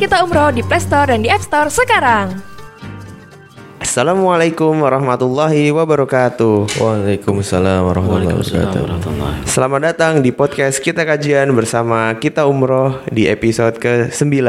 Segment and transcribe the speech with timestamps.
[0.00, 2.40] Kita Umroh di Play Store dan di App Store sekarang.
[3.84, 6.80] Assalamualaikum warahmatullahi wabarakatuh.
[6.80, 9.44] Waalaikumsalam warahmatullahi wabarakatuh.
[9.44, 14.40] Selamat datang di podcast kita kajian bersama kita umroh di episode ke-9.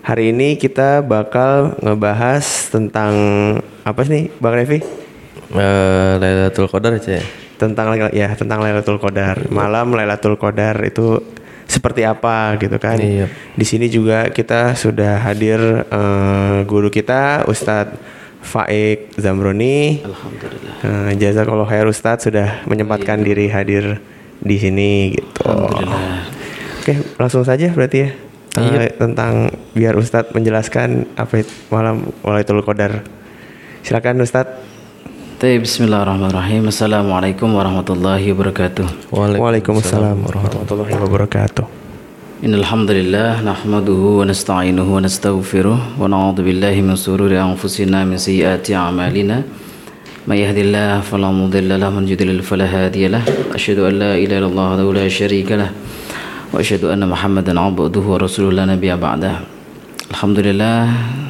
[0.00, 3.12] Hari ini kita bakal ngebahas tentang
[3.84, 4.80] apa sih Bang Revi?
[5.52, 7.24] Eh, Lailatul Qadar aja ya.
[7.60, 9.44] Tentang ya tentang Lailatul Qadar.
[9.52, 11.20] Malam Lailatul Qadar itu
[11.64, 13.00] seperti apa gitu kan.
[13.00, 13.26] Iya.
[13.56, 20.04] Di sini juga kita sudah hadir eh, guru kita Ustadz Faik Zamroni.
[20.04, 20.74] Alhamdulillah.
[20.84, 24.04] Uh, Jazakallah khair Ustadz sudah menyempatkan diri hadir
[24.44, 25.48] di sini gitu.
[25.48, 26.28] Alhamdulillah.
[26.84, 28.10] Oke, langsung saja berarti ya.
[28.54, 28.94] Uh, Iya.
[29.00, 31.42] tentang biar Ustadz menjelaskan apa
[31.72, 33.02] malam Walatul Qadar.
[33.80, 34.73] Silakan Ustadz.
[35.34, 36.62] طيب بسم الله الرحمن الرحيم.
[36.70, 38.86] السلام عليكم ورحمة الله وبركاته.
[39.12, 41.64] وعليكم السلام ورحمة الله وبركاته.
[42.46, 49.42] إن الحمد لله نحمده ونستعينه ونستغفره ونعوذ بالله من سرور أنفسنا من سيئات أعمالنا.
[50.30, 53.22] من يهد الله فلا مضل له من يضلل فلا هادي له.
[53.58, 55.70] أشهد أن لا إله إلا الله وحده لا شريك له
[56.54, 59.53] وأشهد أن محمدا عبده ورسوله لا نبي بعده.
[60.04, 60.84] Alhamdulillah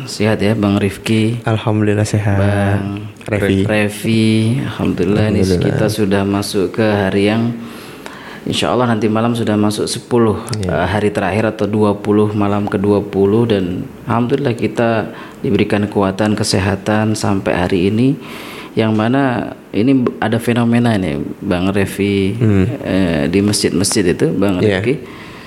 [0.05, 1.39] sehat ya Bang Rifki.
[1.44, 2.39] Alhamdulillah sehat.
[2.39, 3.64] Bang Revi.
[3.64, 4.25] Revi,
[4.61, 7.55] Alhamdulillah, ini kita sudah masuk ke hari yang
[8.45, 10.05] Insya Allah nanti malam sudah masuk 10
[10.61, 10.69] Iya.
[10.69, 13.08] eh, hari terakhir atau 20 malam ke 20
[13.48, 13.64] dan
[14.05, 18.20] Alhamdulillah kita diberikan kekuatan kesehatan sampai hari ini
[18.77, 22.36] yang mana ini ada fenomena nih Bang Revi
[22.84, 24.67] eh, di masjid-masjid itu Bang Hmm.
[24.67, 24.84] Iya.
[24.84, 24.95] Rifki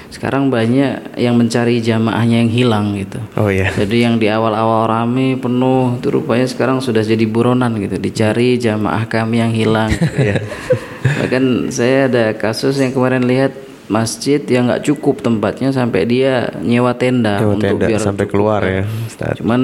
[0.07, 3.69] sekarang banyak yang mencari jamaahnya yang hilang gitu Oh iya.
[3.71, 9.03] jadi yang di awal-awal rame penuh itu rupanya sekarang sudah jadi buronan gitu dicari jamaah
[9.05, 9.91] kami yang hilang.
[10.17, 10.41] Iya.
[11.17, 13.51] Bahkan saya ada kasus yang kemarin lihat
[13.87, 18.33] masjid yang nggak cukup tempatnya sampai dia nyewa tenda Nyewa untuk tenda biar sampai cukup.
[18.33, 19.39] keluar ya, Ustadz.
[19.39, 19.61] Cuman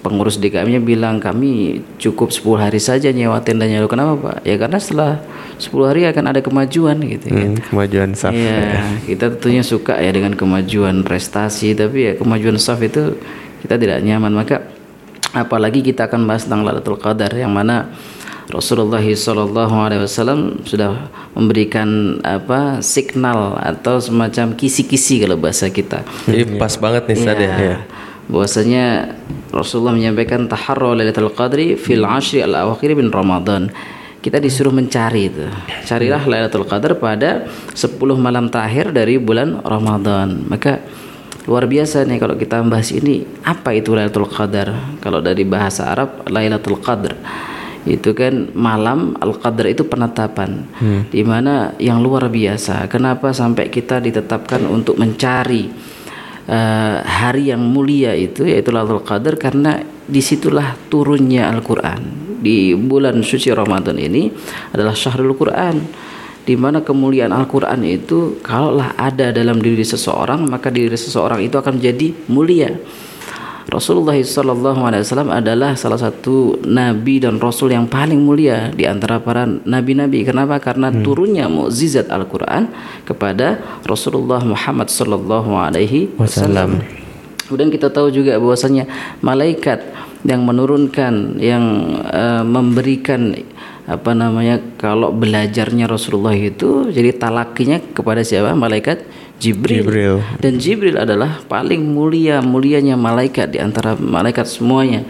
[0.00, 3.84] pengurus DKM-nya bilang kami cukup 10 hari saja nyewa tendanya.
[3.84, 4.36] Loh kenapa Pak?
[4.48, 5.12] Ya karena setelah
[5.60, 7.44] 10 hari akan ada kemajuan gitu ya.
[7.44, 8.32] Hmm, kemajuan saf.
[8.32, 13.20] Iya, kita tentunya suka ya dengan kemajuan prestasi, tapi ya kemajuan staff itu
[13.60, 14.32] kita tidak nyaman.
[14.32, 14.64] Maka
[15.36, 17.92] apalagi kita akan bahas tentang Lailatul Qadar yang mana
[18.50, 21.06] Rasulullah Shallallahu Alaihi Wasallam sudah
[21.38, 26.02] memberikan apa signal atau semacam kisi-kisi kalau bahasa kita.
[26.26, 27.78] Jadi pas banget nih Ustaz ya.
[28.30, 29.18] Bahwasanya
[29.50, 33.68] Rasulullah menyampaikan taharru lailatul qadri fil ashri al awakhir bin Ramadan.
[34.20, 35.48] Kita disuruh mencari itu.
[35.88, 40.44] Carilah Lailatul Qadar pada 10 malam terakhir dari bulan Ramadan.
[40.44, 40.76] Maka
[41.48, 45.00] luar biasa nih kalau kita bahas ini apa itu Lailatul Qadar?
[45.00, 47.16] Kalau dari bahasa Arab Lailatul Qadar
[47.88, 50.68] itu kan malam al-qadar itu penetapan
[51.08, 55.72] di mana yang luar biasa kenapa sampai kita ditetapkan untuk mencari
[56.50, 59.78] eh, hari yang mulia itu yaitu Lailatul Qadar karena
[60.10, 62.02] di situlah turunnya Al-Quran.
[62.40, 64.32] Di bulan suci Ramadan ini
[64.74, 65.76] adalah syahrul Quran
[66.40, 71.78] di mana kemuliaan Al-Quran itu kalaulah ada dalam diri seseorang maka diri seseorang itu akan
[71.78, 72.72] menjadi mulia
[73.70, 80.26] Rasulullah SAW adalah salah satu nabi dan rasul yang paling mulia di antara para nabi-nabi.
[80.26, 80.58] Kenapa?
[80.58, 82.66] Karena turunnya mukjizat Al-Qur'an
[83.06, 86.82] kepada Rasulullah Muhammad sallallahu alaihi wasallam.
[87.46, 88.90] Kemudian kita tahu juga bahwasanya
[89.22, 89.86] malaikat
[90.26, 93.38] yang menurunkan yang eh, memberikan
[93.90, 98.50] apa namanya kalau belajarnya Rasulullah itu jadi talakinya kepada siapa?
[98.54, 99.02] Malaikat
[99.40, 99.80] Jibril.
[99.80, 100.16] Jibril.
[100.36, 105.08] Dan Jibril adalah paling mulia mulianya malaikat di antara malaikat semuanya.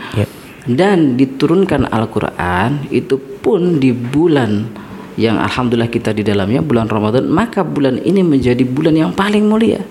[0.70, 4.70] Dan diturunkan Al-Qur'an itu pun di bulan
[5.18, 9.82] yang alhamdulillah kita di dalamnya bulan Ramadan, maka bulan ini menjadi bulan yang paling mulia.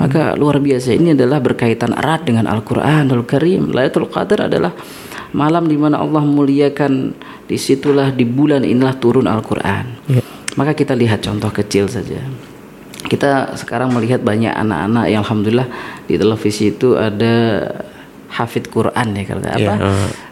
[0.00, 3.76] Maka luar biasa ini adalah berkaitan erat dengan Al-Qur'anul Karim.
[3.76, 4.72] Lailatul Qadar adalah
[5.36, 7.12] malam di mana Allah muliakan
[7.44, 10.00] di situlah di bulan inilah turun Al-Qur'an.
[10.56, 12.24] Maka kita lihat contoh kecil saja
[13.06, 15.68] kita sekarang melihat banyak anak-anak yang alhamdulillah
[16.10, 17.34] di televisi itu ada
[18.30, 19.74] hafid Quran ya kata apa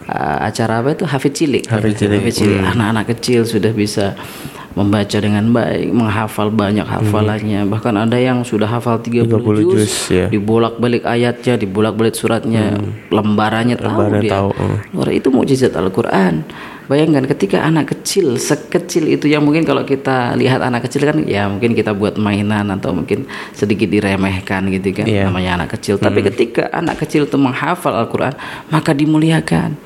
[0.05, 2.21] Uh, acara apa itu hafid cilik Hafid cilik.
[2.21, 2.61] Hafid cilik.
[2.61, 4.12] anak-anak kecil sudah bisa
[4.76, 9.94] membaca dengan baik menghafal banyak hafalannya bahkan ada yang sudah hafal 30, 30 juz, juz,
[10.11, 10.27] ya.
[10.29, 12.77] dibolak-balik ayatnya dibolak-balik suratnya
[13.09, 14.79] lembarannya tahu dia tahu, hmm.
[14.93, 16.44] Luar itu mukjizat Al-Qur'an.
[16.84, 21.48] Bayangkan ketika anak kecil sekecil itu yang mungkin kalau kita lihat anak kecil kan ya
[21.48, 23.25] mungkin kita buat mainan atau mungkin
[23.56, 25.32] sedikit diremehkan gitu kan Iya.
[25.32, 25.96] namanya anak kecil.
[25.96, 28.36] Tapi ketika anak kecil itu menghafal Al-Qur'an
[28.69, 29.81] maka dimuliakan.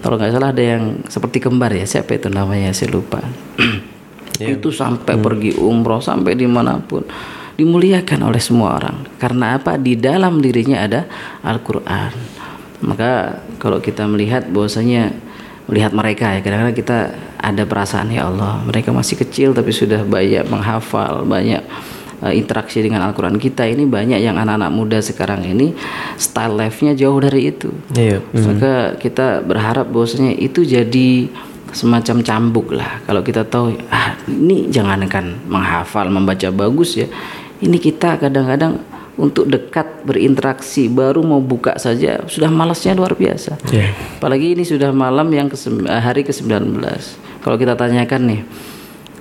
[0.00, 3.20] Kalau nggak salah ada yang seperti kembar ya siapa itu namanya saya lupa.
[4.40, 7.04] itu sampai pergi umroh sampai di mana pun
[7.54, 9.06] dimuliakan oleh semua orang.
[9.20, 9.78] Karena apa?
[9.78, 11.06] Di dalam dirinya ada
[11.44, 12.10] Al-Qur'an.
[12.82, 15.14] Maka kalau kita melihat bahwasanya
[15.70, 16.40] melihat mereka ya.
[16.44, 16.98] Kadang-kadang kita
[17.40, 21.60] ada perasaan ya Allah mereka masih kecil tapi sudah banyak menghafal banyak
[22.24, 23.64] uh, interaksi dengan Al-Quran kita.
[23.68, 25.76] Ini banyak yang anak-anak muda sekarang ini
[26.16, 27.72] style life-nya jauh dari itu.
[27.96, 28.20] Iya.
[28.32, 31.28] maka kita berharap bahwasanya itu jadi
[31.74, 33.02] semacam cambuk lah.
[33.04, 37.08] Kalau kita tahu ah ini jangankan menghafal membaca bagus ya
[37.64, 38.82] ini kita kadang-kadang
[39.14, 43.58] untuk dekat berinteraksi baru mau buka saja sudah malasnya luar biasa.
[43.70, 43.94] Iya.
[44.18, 45.56] apalagi ini sudah malam yang ke
[45.86, 46.82] hari ke-19
[47.44, 48.40] kalau kita tanyakan nih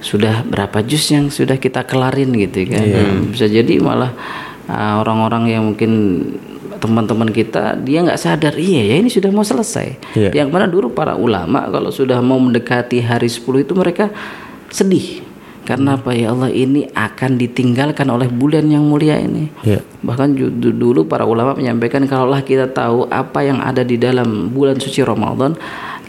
[0.04, 2.84] sudah berapa jus yang sudah kita kelarin gitu kan?
[3.32, 4.12] Bisa jadi malah
[4.68, 5.92] uh, orang-orang yang mungkin
[6.84, 9.96] teman-teman kita dia nggak sadar iya ya ini sudah mau selesai.
[10.20, 10.44] Iya.
[10.44, 14.12] yang mana dulu para ulama kalau sudah mau mendekati hari 10 itu mereka
[14.68, 15.24] sedih
[15.64, 16.12] karena apa?
[16.12, 19.50] Ya Allah ini akan ditinggalkan oleh bulan yang mulia ini.
[19.64, 19.82] Iya.
[20.04, 25.00] bahkan dulu para ulama menyampaikan kalaulah kita tahu apa yang ada di dalam bulan suci
[25.00, 25.56] Ramadan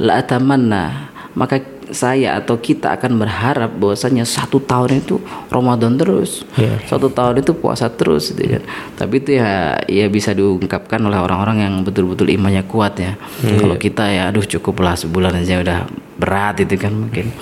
[0.03, 5.21] la atamanna maka saya atau kita akan berharap bahwasanya satu tahun itu
[5.53, 6.47] Ramadan terus.
[6.57, 6.81] Iya.
[6.89, 8.63] satu tahun itu puasa terus gitu kan.
[8.97, 13.13] Tapi itu ya ya bisa diungkapkan oleh orang-orang yang betul-betul imannya kuat ya.
[13.45, 15.79] Kalau kita ya aduh cukuplah sebulan aja udah
[16.17, 17.35] berat itu kan mungkin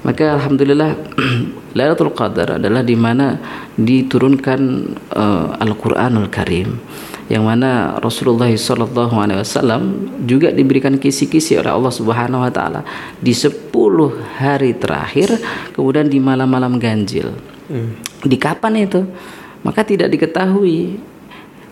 [0.00, 0.96] maka alhamdulillah
[1.76, 3.38] Lailatul Qadar adalah di mana
[3.78, 4.60] diturunkan
[5.14, 6.80] eh, Al-Qur'anul Karim
[7.30, 9.82] yang mana Rasulullah sallallahu alaihi wasallam
[10.26, 12.82] juga diberikan kisi-kisi oleh Allah Subhanahu wa taala
[13.22, 13.70] di 10
[14.34, 15.38] hari terakhir
[15.70, 17.30] kemudian di malam-malam ganjil.
[18.26, 19.06] Di kapan itu?
[19.62, 20.98] Maka tidak diketahui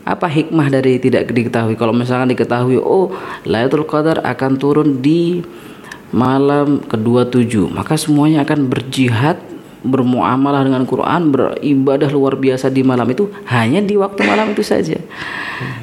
[0.07, 5.43] apa hikmah dari tidak diketahui kalau misalkan diketahui oh Lailatul Qadar akan turun di
[6.15, 7.69] malam kedua tujuh.
[7.69, 9.39] Maka semuanya akan berjihad
[9.79, 13.31] bermuamalah dengan Quran beribadah luar biasa di malam itu.
[13.47, 14.99] Hanya di waktu malam itu saja.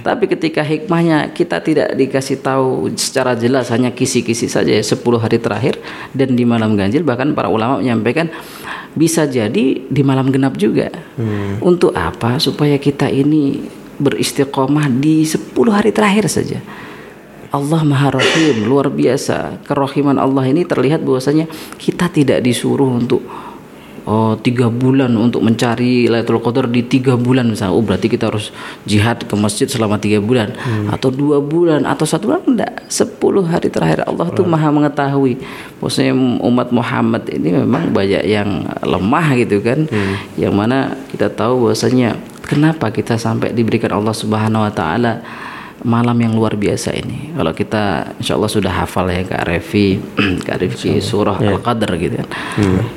[0.03, 5.39] Tapi ketika hikmahnya kita tidak dikasih tahu secara jelas hanya kisi-kisi saja ya, 10 hari
[5.39, 5.79] terakhir.
[6.11, 8.27] Dan di malam ganjil bahkan para ulama menyampaikan
[8.95, 10.91] bisa jadi di malam genap juga.
[11.63, 12.37] Untuk apa?
[12.37, 13.63] Supaya kita ini
[13.95, 16.59] beristiqomah di 10 hari terakhir saja
[17.55, 19.63] Allah Maha Rahim luar biasa.
[19.63, 21.47] Kerohiman Allah ini terlihat bahwasanya
[21.79, 23.23] kita tidak disuruh untuk
[24.05, 27.73] oh tiga bulan untuk mencari Lailatul Qadar di tiga bulan misalnya.
[27.73, 28.51] Oh berarti kita harus
[28.83, 30.51] jihad ke masjid selama tiga bulan
[30.91, 32.43] atau dua bulan atau satu bulan.
[32.43, 32.91] Enggak.
[32.91, 35.39] Sepuluh hari terakhir Allah tuh maha mengetahui.
[35.79, 36.11] Maksudnya
[36.43, 39.87] umat Muhammad ini memang banyak yang lemah gitu kan.
[40.35, 45.13] Yang mana kita tahu bahwasanya kenapa kita sampai diberikan Allah Subhanahu Wa Taala
[45.85, 47.31] malam yang luar biasa ini.
[47.37, 50.01] Kalau kita insya Allah sudah hafal ya Kak Revi,
[50.47, 52.27] Kak Rifki surah Al-Qadr gitu kan.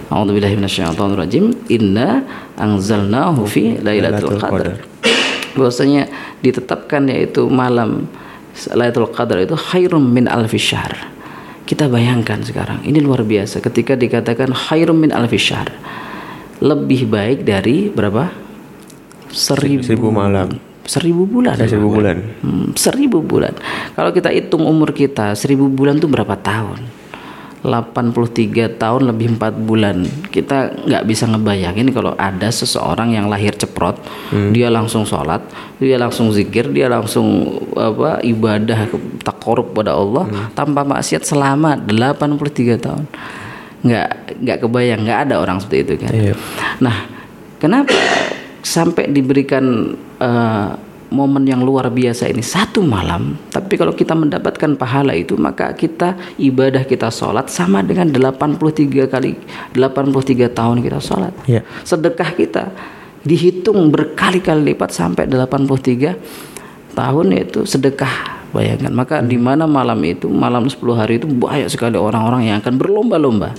[0.09, 1.69] A'udzubillahi minasyaitonirrajim.
[1.69, 2.25] Inna
[2.57, 4.81] anzalnahu fi Lailatul Qadar.
[5.53, 6.09] Bahwasanya
[6.41, 8.09] ditetapkan yaitu malam
[8.73, 11.13] Lailatul Qadar itu khairum min alfi syahr.
[11.69, 15.69] Kita bayangkan sekarang, ini luar biasa ketika dikatakan khairum min alfi syahr.
[16.65, 18.33] Lebih baik dari berapa?
[19.29, 20.68] Seribu, Seribu malam.
[20.89, 21.55] Seribu bulan.
[21.61, 22.17] Seribu bulan.
[22.41, 23.53] Hmm, seribu bulan.
[23.93, 26.99] Kalau kita hitung umur kita seribu bulan itu berapa tahun?
[27.63, 30.07] 83 tahun lebih 4 bulan.
[30.31, 33.99] Kita nggak bisa ngebayangin kalau ada seseorang yang lahir ceprot
[34.55, 35.43] dia langsung sholat
[35.83, 38.87] dia langsung zikir dia langsung apa ibadah
[39.27, 43.05] takorup pada Allah tanpa maksiat selama 83 tahun.
[43.79, 44.09] Nggak
[44.43, 46.13] nggak kebayang nggak ada orang seperti itu kan.
[46.15, 46.35] Iya.
[46.83, 46.97] Nah,
[47.59, 47.95] kenapa
[48.63, 50.71] sampai diberikan eh,
[51.09, 56.17] momen yang luar biasa ini satu malam, tapi kalau kita mendapatkan pahala itu maka kita
[56.37, 59.33] ibadah kita sholat sama dengan 83 kali
[59.73, 61.33] 83 tahun kita sholat.
[61.49, 61.65] Iya.
[61.83, 62.65] Sedekah kita
[63.25, 70.65] dihitung berkali-kali lipat sampai 83 tahun itu sedekah bayangkan maka di mana malam itu malam
[70.67, 73.53] 10 hari itu banyak sekali orang-orang yang akan berlomba-lomba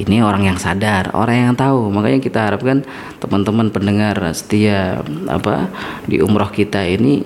[0.00, 1.92] ini orang yang sadar orang yang tahu.
[1.92, 2.80] Makanya kita harapkan
[3.20, 5.68] teman-teman pendengar setia apa
[6.08, 7.20] di umroh kita ini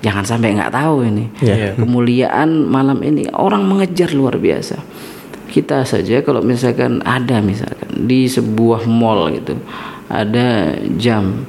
[0.00, 1.24] jangan sampai nggak tahu ini.
[1.44, 1.76] Iya.
[1.76, 4.80] kemuliaan malam ini orang mengejar luar biasa.
[5.46, 9.56] Kita saja kalau misalkan ada misalkan di sebuah mall gitu
[10.06, 11.46] ada jam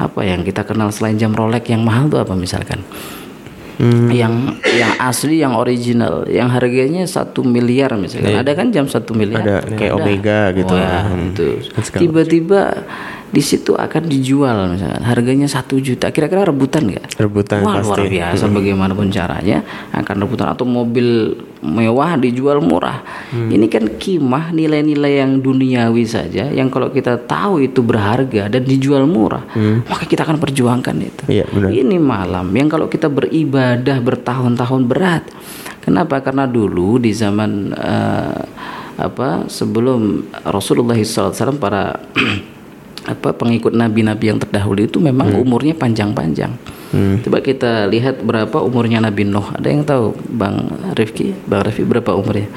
[0.00, 2.80] apa yang kita kenal selain jam Rolex yang mahal tuh apa misalkan
[4.12, 6.28] yang yang asli yang original.
[6.28, 8.36] Yang harganya satu miliar misalkan.
[8.36, 9.40] Ada kan jam satu miliar?
[9.40, 10.74] Ada, kayak Omega gitu.
[10.74, 11.32] Wah, Hmm.
[11.32, 11.48] itu.
[11.64, 12.60] Dan segala tiba-tiba
[13.30, 18.10] di situ akan dijual misalkan harganya satu juta kira-kira rebutan nggak Rebutan Wah, luar pasti.
[18.12, 23.46] biasa bagaimanapun caranya akan rebutan atau mobil mewah dijual murah Hmm.
[23.46, 29.06] ini kan kimah nilai-nilai yang duniawi saja yang kalau kita tahu itu berharga dan dijual
[29.06, 29.46] murah
[29.86, 31.32] maka kita akan perjuangkan itu Hmm.
[31.32, 31.70] Iya, benar.
[31.70, 35.22] ini malam yang kalau kita beribadah bertahun-tahun berat.
[35.80, 36.18] Kenapa?
[36.18, 38.40] Karena dulu di zaman eh,
[38.98, 41.94] apa sebelum Rasulullah SAW para
[43.08, 46.52] apa pengikut nabi-nabi yang terdahulu itu memang umurnya panjang-panjang.
[47.22, 49.46] Coba kita lihat berapa umurnya Nabi Nuh.
[49.54, 51.32] Ada yang tahu, Bang Rifki?
[51.46, 52.50] Bang Rifki berapa umurnya?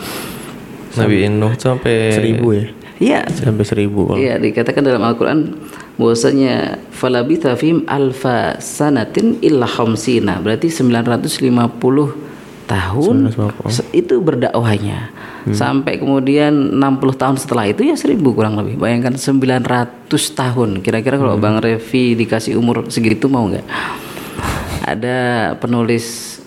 [0.97, 2.65] Nabi Nuh sampai Seribu ya?
[3.03, 4.19] Iya, Sampai seribu kalau.
[4.21, 5.59] Iya dikatakan dalam Al-Quran
[5.99, 12.32] bahwasanya falabitha fihim alfa sanatin illa khamsina berarti 950
[12.73, 13.29] tahun
[13.93, 15.13] itu berdakwahnya.
[15.53, 18.79] Sampai kemudian 60 tahun setelah itu ya 1000 kurang lebih.
[18.81, 20.69] Bayangkan 900 tahun.
[20.81, 23.65] Kira-kira kalau Bang Revi dikasih umur segitu mau nggak?
[24.83, 25.17] Ada
[25.61, 26.39] penulis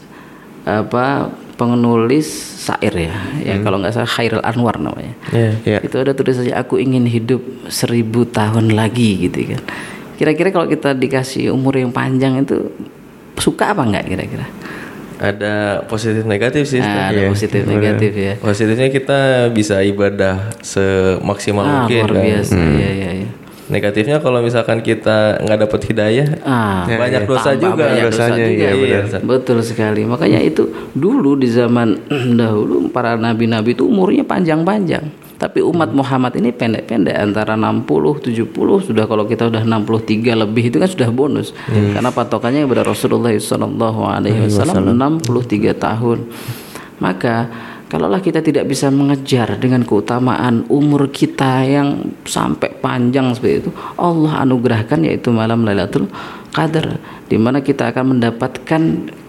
[0.66, 2.26] apa penulis
[2.66, 3.14] syair ya.
[3.44, 5.14] Ya kalau nggak salah Khairul Anwar namanya.
[5.30, 5.52] Iya.
[5.62, 5.78] Iya.
[5.86, 7.40] itu ada tulisannya aku ingin hidup
[7.70, 9.62] seribu tahun lagi gitu kan.
[10.16, 12.72] Kira-kira kalau kita dikasih umur yang panjang itu
[13.36, 14.48] suka apa nggak kira-kira
[15.16, 16.80] ada positif negatif sih.
[16.80, 22.22] nah, ada positif negatif ya Positifnya kita bisa ibadah semaksimal ah, mungkin luar kan.
[22.22, 23.30] biasa iya iya iya
[23.66, 27.82] Negatifnya kalau misalkan kita nggak dapat hidayah, ah banyak dosa tambah juga.
[27.82, 28.62] banyak dosa dosanya, juga.
[28.62, 29.04] iya, benar.
[29.10, 30.62] Iya, betul sekali makanya itu
[30.94, 31.98] dulu di zaman
[32.38, 35.02] dahulu para nabi-nabi itu umurnya panjang-panjang
[35.36, 37.84] tapi umat Muhammad ini pendek-pendek antara 60
[38.24, 41.52] 70 sudah kalau kita udah 63 lebih itu kan sudah bonus.
[41.92, 46.18] Karena patokannya kepada Rasulullah sallallahu alaihi wasallam 63 tahun.
[46.96, 47.52] Maka
[47.92, 54.42] kalaulah kita tidak bisa mengejar dengan keutamaan umur kita yang sampai panjang seperti itu Allah
[54.42, 56.10] anugerahkan yaitu malam Lailatul
[56.50, 56.98] Qadar
[57.30, 58.82] di mana kita akan mendapatkan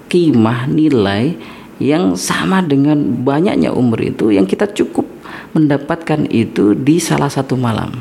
[0.09, 1.37] kimah nilai
[1.77, 5.05] yang sama dengan banyaknya umur itu yang kita cukup
[5.55, 7.91] mendapatkan itu di salah satu malam.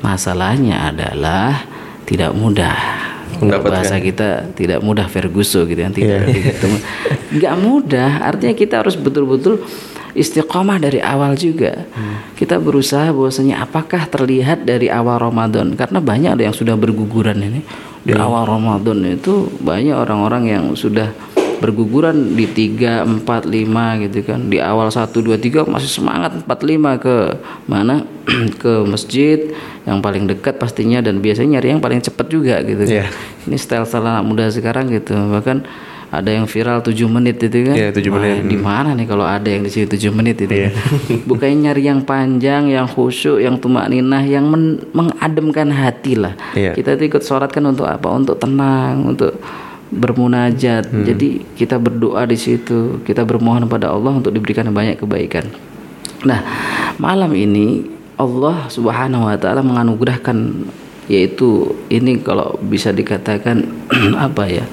[0.00, 1.66] Masalahnya adalah
[2.04, 2.76] tidak mudah.
[3.34, 3.82] Mendapatkan.
[3.82, 6.78] bahasa kita tidak mudah Ferguso gitu yang tidak ketemu.
[7.34, 9.58] Nggak mudah, artinya kita harus betul-betul
[10.14, 11.82] istiqomah dari awal juga.
[12.38, 17.60] Kita berusaha bahwasanya apakah terlihat dari awal Ramadan karena banyak ada yang sudah berguguran ini.
[18.06, 21.10] Di awal Ramadan itu banyak orang-orang yang sudah
[21.58, 24.40] berguguran di 3, 4, 5 gitu kan.
[24.50, 27.16] Di awal 1, 2, 3 masih semangat 4, 5 ke
[27.66, 28.06] mana?
[28.62, 29.52] ke masjid
[29.84, 33.04] yang paling dekat pastinya dan biasanya nyari yang paling cepat juga gitu kan.
[33.04, 33.06] Iya.
[33.44, 35.12] Ini style-style anak muda sekarang gitu.
[35.12, 35.58] Bahkan
[36.14, 37.74] ada yang viral 7 menit itu kan.
[37.74, 38.46] Iya, 7 Wah, menit.
[38.46, 40.54] Di mana nih kalau ada yang di situ 7 menit itu.
[40.54, 40.70] Iya.
[41.28, 46.38] Bukannya nyari yang panjang, yang khusyuk, yang tumak ninah, yang men- mengademkan hati lah.
[46.54, 46.72] Iya.
[46.78, 48.06] Kita itu ikut sholat kan untuk apa?
[48.14, 49.36] Untuk tenang, untuk
[49.94, 50.90] bermunajat.
[50.90, 51.06] Hmm.
[51.06, 55.46] Jadi kita berdoa di situ, kita bermohon kepada Allah untuk diberikan banyak kebaikan.
[56.26, 56.42] Nah,
[56.98, 57.86] malam ini
[58.18, 60.66] Allah Subhanahu wa taala menganugerahkan
[61.04, 63.64] yaitu ini kalau bisa dikatakan
[64.26, 64.64] apa ya?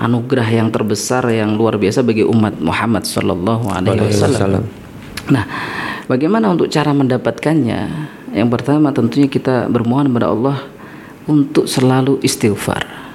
[0.00, 4.64] anugerah yang terbesar yang luar biasa bagi umat Muhammad sallallahu alaihi wasallam.
[5.28, 5.44] Nah,
[6.08, 7.80] bagaimana untuk cara mendapatkannya?
[8.32, 10.56] Yang pertama tentunya kita bermohon kepada Allah
[11.28, 13.09] untuk selalu istighfar.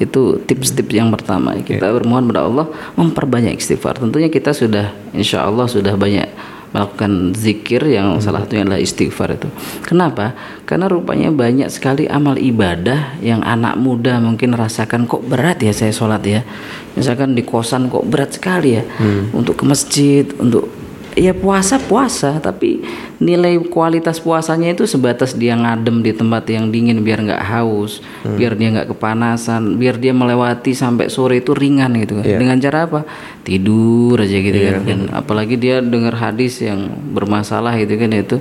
[0.00, 1.54] Itu tips-tips yang pertama.
[1.60, 2.66] Kita bermohon kepada Allah
[2.96, 4.00] memperbanyak istighfar.
[4.00, 6.26] Tentunya kita sudah insya Allah sudah banyak
[6.70, 9.50] melakukan zikir yang salah satunya adalah istighfar itu.
[9.82, 10.38] Kenapa?
[10.64, 15.90] Karena rupanya banyak sekali amal ibadah yang anak muda mungkin rasakan kok berat ya saya
[15.90, 16.46] sholat ya.
[16.94, 18.86] Misalkan di kosan kok berat sekali ya
[19.34, 20.70] untuk ke masjid, untuk
[21.12, 22.80] ya puasa puasa tapi
[23.18, 27.98] nilai kualitas puasanya itu sebatas dia ngadem di tempat yang dingin biar nggak haus
[28.32, 32.24] biar dia nggak kepanasan biar dia melewati sampai sore itu ringan gitu kan.
[32.36, 33.00] Dengan cara apa?
[33.42, 34.80] Tidur aja gitu kan.
[34.84, 38.36] Dan apalagi dia dengar hadis yang bermasalah gitu kan itu.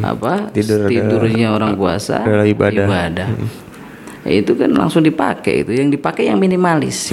[0.00, 0.48] Apa?
[0.50, 3.28] Tidur adalah- tidurnya orang puasa adalah ibadah.
[4.26, 5.70] Ya, itu kan langsung dipakai itu.
[5.70, 7.12] Yang dipakai yang minimalis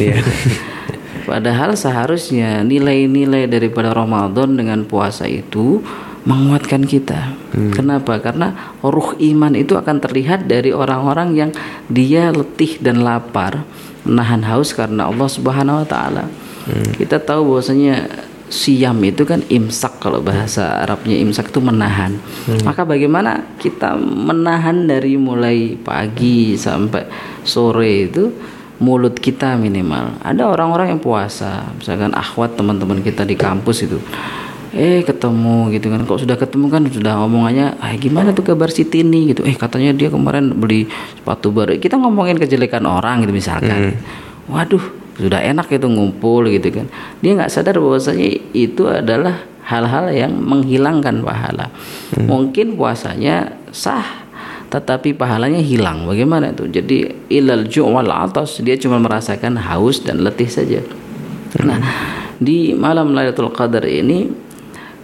[1.23, 5.79] Padahal seharusnya nilai-nilai daripada Ramadan dengan puasa itu
[6.23, 7.35] menguatkan kita.
[7.75, 8.19] Kenapa?
[8.23, 11.51] Karena ruh iman itu akan terlihat dari orang-orang yang
[11.91, 13.67] dia letih dan lapar,
[14.07, 16.25] menahan haus karena Allah Subhanahu wa taala.
[16.95, 18.07] Kita tahu bahwasanya
[18.47, 22.15] siam itu kan imsak kalau bahasa Arabnya imsak itu menahan.
[22.63, 27.03] Maka bagaimana kita menahan dari mulai pagi sampai
[27.43, 28.31] sore itu
[28.83, 30.19] mulut kita minimal.
[30.19, 34.03] Ada orang-orang yang puasa, misalkan akhwat teman-teman kita di kampus itu.
[34.73, 36.01] eh ketemu gitu kan.
[36.01, 39.45] Kok sudah ketemu kan sudah omongannya ah gimana tuh kabar si Tini gitu.
[39.45, 41.77] Eh katanya dia kemarin beli sepatu baru.
[41.77, 43.93] Kita ngomongin kejelekan orang gitu misalkan.
[44.49, 44.81] Waduh
[45.13, 46.89] sudah enak itu ngumpul gitu kan.
[47.21, 51.69] Dia nggak sadar bahwasanya itu adalah hal-hal yang menghilangkan pahala.
[52.17, 54.22] Mungkin puasanya sah
[54.73, 56.09] tetapi pahalanya hilang.
[56.09, 56.65] Bagaimana itu?
[56.65, 60.81] Jadi ilal ju' wal atas dia cuma merasakan haus dan letih saja.
[61.61, 61.77] Nah
[62.41, 64.33] di malam Lailatul Qadar ini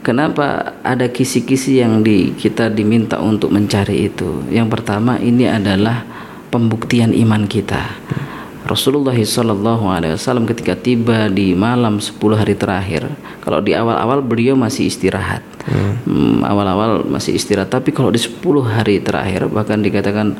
[0.01, 4.49] kenapa ada kisi-kisi yang di kita diminta untuk mencari itu?
[4.49, 6.01] Yang pertama ini adalah
[6.49, 7.85] pembuktian iman kita
[8.69, 13.09] Rasulullah Shallallahu Alaihi Wasallam ketika tiba di malam 10 hari terakhir,
[13.41, 19.03] kalau di awal-awal beliau masih istirahat, Hmm, awal-awal masih istirahat, tapi kalau di 10 hari
[19.03, 20.33] terakhir bahkan dikatakan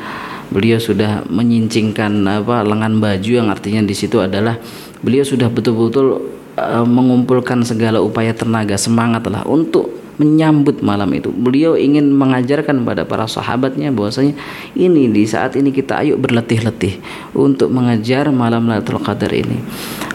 [0.49, 4.57] beliau sudah menyincingkan apa lengan baju yang artinya di situ adalah
[5.05, 6.25] beliau sudah betul-betul
[6.57, 11.31] uh, mengumpulkan segala upaya tenaga semangat lah untuk menyambut malam itu.
[11.31, 14.35] Beliau ingin mengajarkan pada para sahabatnya bahwasanya
[14.75, 16.99] ini di saat ini kita ayo berletih-letih
[17.33, 19.57] untuk mengejar malam Lailatul Qadar ini.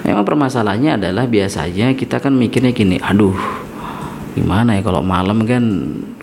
[0.05, 3.65] Memang permasalahannya adalah biasanya kita kan mikirnya gini, aduh
[4.35, 5.63] gimana ya kalau malam kan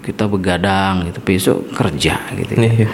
[0.04, 2.60] kita begadang gitu besok kerja gitu.
[2.60, 2.92] Iya.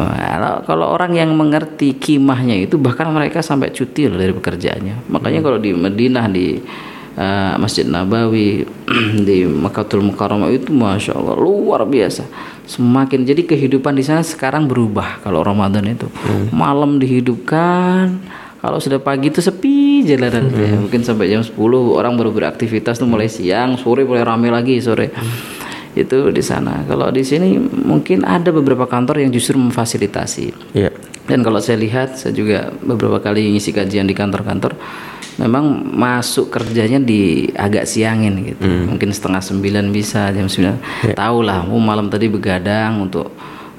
[0.00, 5.12] Kalau, kalau orang yang mengerti kimahnya itu bahkan mereka sampai cuti loh dari pekerjaannya.
[5.12, 6.56] Makanya kalau di Madinah di
[7.20, 8.64] uh, Masjid Nabawi
[9.28, 12.24] di Mekkatul Mukarramah itu masya Allah luar biasa.
[12.64, 16.08] Semakin jadi kehidupan di sana sekarang berubah kalau Ramadan itu
[16.54, 18.16] malam dihidupkan.
[18.60, 20.76] Kalau sudah pagi itu sepi jalanan ya.
[20.76, 21.56] mungkin sampai jam 10
[21.96, 25.08] orang baru beraktivitas tuh mulai siang, sore mulai rame lagi sore
[25.96, 26.84] itu di sana.
[26.84, 30.76] Kalau di sini mungkin ada beberapa kantor yang justru memfasilitasi.
[30.76, 30.92] Iya.
[31.26, 34.74] Dan kalau saya lihat, saya juga beberapa kali ngisi kajian di kantor-kantor,
[35.38, 38.66] memang masuk kerjanya di agak siangin gitu.
[38.66, 41.14] Mungkin setengah sembilan bisa jam sembilan.
[41.14, 43.30] Tahu lah, oh, malam tadi begadang untuk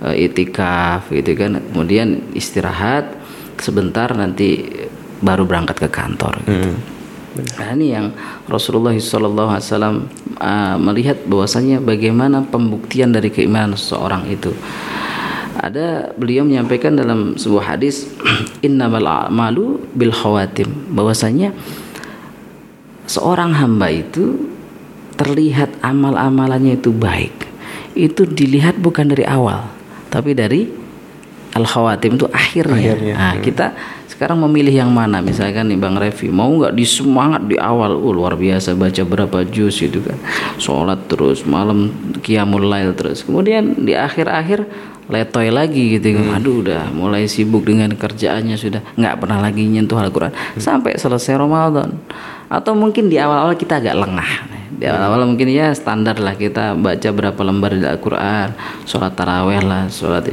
[0.05, 1.60] eh, itikaf gitu kan.
[1.74, 3.17] Kemudian istirahat
[3.60, 4.65] sebentar nanti
[5.22, 6.34] baru berangkat ke kantor.
[6.46, 6.74] Gitu.
[7.31, 8.12] Nah ini yang
[8.51, 14.51] Rasulullah SAW uh, melihat bahwasanya bagaimana pembuktian dari keimanan seseorang itu.
[15.59, 18.07] Ada beliau menyampaikan dalam sebuah hadis
[18.68, 21.51] innamal a'malu bil khawatim bahwasanya
[23.09, 24.48] seorang hamba itu
[25.20, 27.51] terlihat amal-amalannya itu baik.
[27.92, 29.68] Itu dilihat bukan dari awal,
[30.07, 30.72] tapi dari
[31.51, 32.96] al khawatim itu akhirnya.
[32.96, 33.16] Akhirnya.
[33.20, 33.68] Nah, kita
[34.22, 35.18] sekarang memilih yang mana?
[35.18, 37.98] Misalkan nih Bang Revi mau nggak di semangat di awal?
[37.98, 40.14] Oh, luar biasa baca berapa juz itu kan.
[40.62, 41.90] Sholat terus malam
[42.22, 43.25] qiyamul lail terus.
[43.25, 44.70] Kemudian di akhir-akhir
[45.10, 46.38] letoy lagi gitu kan.
[46.38, 48.86] Aduh udah mulai sibuk dengan kerjaannya sudah.
[48.94, 50.38] Nggak pernah lagi nyentuh Al-Quran.
[50.53, 51.98] Sampai selesai Ramadan.
[52.46, 54.31] Atau mungkin di awal-awal kita agak lengah.
[54.70, 58.53] Di awal-awal mungkin ya standar lah kita baca berapa lembar di Al-Quran.
[58.86, 60.29] Sholat taraweh lah sholat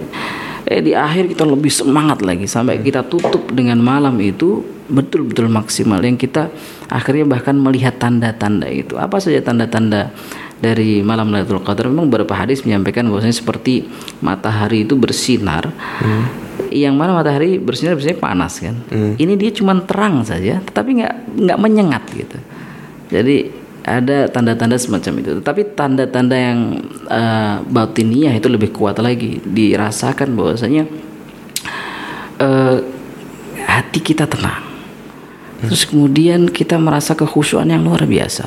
[0.68, 2.44] eh di akhir kita lebih semangat lagi.
[2.44, 4.60] Sampai kita tutup dengan malam itu
[4.92, 5.96] betul-betul maksimal.
[6.04, 6.52] Yang kita
[6.92, 9.00] akhirnya bahkan melihat tanda-tanda itu.
[9.00, 10.12] Apa saja tanda-tanda
[10.60, 11.88] dari malam Lailatul Qadar?
[11.88, 13.88] Memang beberapa hadis menyampaikan bahwasanya seperti
[14.20, 15.72] matahari itu bersinar.
[16.68, 18.76] Yang mana matahari bersinar biasanya panas kan?
[18.92, 21.14] Ini dia cuma terang saja tetapi nggak
[21.48, 22.36] nggak menyengat gitu.
[23.08, 25.32] Jadi ada tanda-tanda semacam itu.
[25.40, 29.40] Tapi tanda-tanda yang uh, batiniah itu lebih kuat lagi.
[29.40, 30.84] Dirasakan bahwasanya
[32.42, 32.76] uh,
[33.64, 34.68] hati kita tenang.
[35.58, 38.46] Terus kemudian kita merasa kekhusyuan yang luar biasa.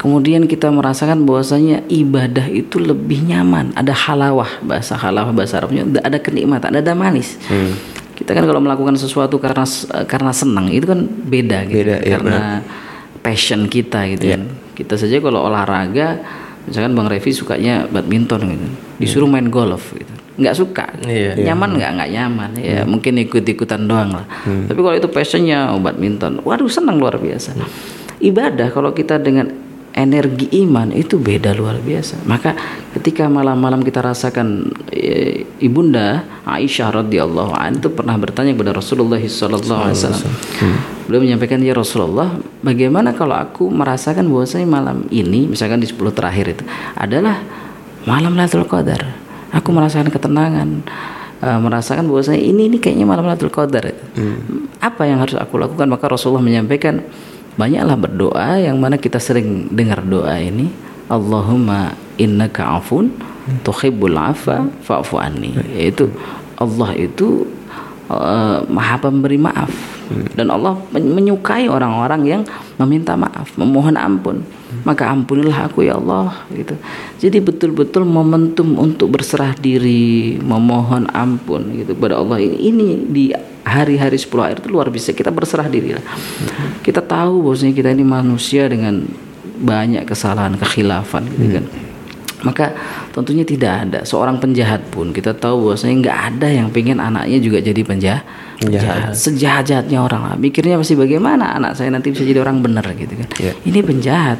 [0.00, 3.76] Kemudian kita merasakan bahwasanya ibadah itu lebih nyaman.
[3.76, 5.84] Ada halawah bahasa halawah bahasa Arabnya.
[6.00, 7.36] Ada kenikmatan, ada manis.
[8.16, 9.68] Kita kan kalau melakukan sesuatu karena
[10.08, 11.84] karena senang itu kan beda gitu.
[11.84, 12.64] Beda, ya, karena
[13.22, 14.42] passion kita gitu kan.
[14.74, 16.18] Kita saja kalau olahraga
[16.66, 18.66] misalkan Bang Revi sukanya badminton gitu.
[18.98, 20.12] Disuruh main golf gitu.
[20.32, 20.86] nggak suka.
[21.04, 21.36] Iya.
[21.52, 21.90] Nyaman nggak?
[21.92, 22.50] nggak nyaman.
[22.58, 24.26] Ya mungkin ikut-ikutan doang lah.
[24.44, 27.52] Tapi kalau itu passionnya oh, badminton, waduh senang luar biasa.
[28.22, 29.50] Ibadah kalau kita dengan
[29.92, 32.24] energi iman itu beda luar biasa.
[32.24, 32.56] Maka
[32.96, 39.80] ketika malam-malam kita rasakan e, ibunda Aisyah radhiyallahu anha itu pernah bertanya kepada Rasulullah sallallahu
[39.88, 40.32] alaihi wasallam.
[41.08, 46.56] Beliau menyampaikan ya Rasulullah, bagaimana kalau aku merasakan bahwasanya malam ini misalkan di 10 terakhir
[46.56, 46.64] itu
[46.96, 47.44] adalah
[48.08, 49.20] malam Lailatul Qadar.
[49.52, 50.68] Aku merasakan ketenangan,
[51.44, 53.92] e, merasakan bahwasanya ini ini kayaknya malam Lailatul Qadar.
[54.80, 55.84] Apa yang harus aku lakukan?
[55.84, 57.04] Maka Rasulullah menyampaikan
[57.56, 60.72] banyaklah berdoa yang mana kita sering dengar doa ini
[61.08, 63.12] Allahumma innaka afun
[63.66, 66.08] tuhibbul afa fa'fu anni yaitu
[66.56, 67.44] Allah itu
[68.08, 69.92] eh, Maha Pemberi maaf
[70.36, 72.42] dan Allah men- menyukai orang-orang yang
[72.76, 74.44] meminta maaf, memohon ampun.
[74.88, 76.74] Maka ampunilah aku ya Allah gitu.
[77.20, 83.24] Jadi betul-betul momentum untuk berserah diri, memohon ampun gitu kepada Allah ini, ini di
[83.62, 86.04] hari-hari 10 akhir itu luar biasa kita berserah diri lah.
[86.82, 89.06] Kita tahu bahwasanya kita ini manusia dengan
[89.62, 91.64] banyak kesalahan, kekhilafan gitu kan.
[92.42, 92.74] Maka
[93.14, 97.62] tentunya tidak ada seorang penjahat pun kita tahu bahwasanya nggak ada yang pengen anaknya juga
[97.62, 98.26] jadi penjahat.
[98.58, 99.14] penjahat.
[99.14, 100.34] Sejahat-jahatnya orang lah.
[100.34, 103.28] Mikirnya pasti bagaimana anak saya nanti bisa jadi orang benar gitu kan.
[103.38, 103.52] Iya.
[103.62, 104.38] Ini penjahat.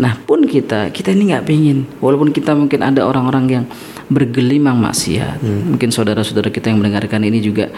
[0.00, 3.64] Nah pun kita kita ini nggak pengen walaupun kita mungkin ada orang-orang yang
[4.12, 5.40] bergelimang maksiat.
[5.40, 7.72] Mungkin saudara-saudara kita yang mendengarkan ini juga